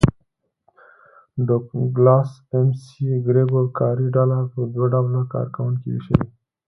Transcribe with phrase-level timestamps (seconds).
[1.45, 6.25] ډوګلاس اېم سي ګرېګور کاري ډله په دوه ډوله کار کوونکو وېشلې.